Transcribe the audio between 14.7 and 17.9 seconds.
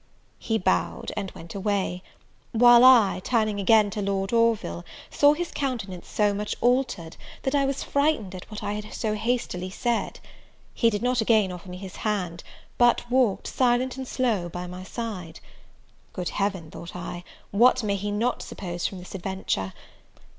side. Good Heaven! thought I, what